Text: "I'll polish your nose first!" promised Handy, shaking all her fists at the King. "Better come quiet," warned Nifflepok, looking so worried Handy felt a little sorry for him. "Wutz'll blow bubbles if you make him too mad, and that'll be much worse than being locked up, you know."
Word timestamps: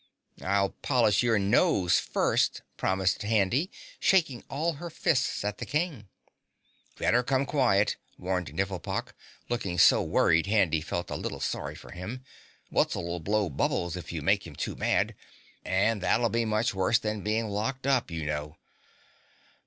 "I'll 0.43 0.69
polish 0.71 1.21
your 1.21 1.37
nose 1.37 1.99
first!" 1.99 2.63
promised 2.75 3.21
Handy, 3.21 3.69
shaking 3.99 4.43
all 4.49 4.73
her 4.73 4.89
fists 4.89 5.45
at 5.45 5.59
the 5.59 5.65
King. 5.67 6.07
"Better 6.97 7.21
come 7.21 7.45
quiet," 7.45 7.97
warned 8.17 8.51
Nifflepok, 8.51 9.13
looking 9.47 9.77
so 9.77 10.01
worried 10.01 10.47
Handy 10.47 10.81
felt 10.81 11.11
a 11.11 11.15
little 11.15 11.39
sorry 11.39 11.75
for 11.75 11.91
him. 11.91 12.23
"Wutz'll 12.71 13.19
blow 13.19 13.47
bubbles 13.47 13.95
if 13.95 14.11
you 14.11 14.23
make 14.23 14.47
him 14.47 14.55
too 14.55 14.73
mad, 14.75 15.13
and 15.63 16.01
that'll 16.01 16.29
be 16.29 16.45
much 16.45 16.73
worse 16.73 16.97
than 16.97 17.21
being 17.21 17.47
locked 17.49 17.85
up, 17.85 18.09
you 18.09 18.25
know." 18.25 18.57